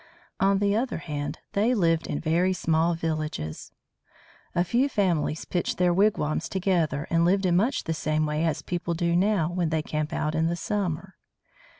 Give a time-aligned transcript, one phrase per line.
[0.39, 3.71] On the other hand, they lived in very small villages.
[4.55, 8.63] A few families pitched their wigwams together and lived in much the same way as
[8.63, 11.17] people do now when they camp out in the summer.